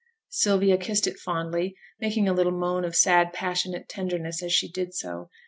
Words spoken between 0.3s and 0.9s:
Sylvia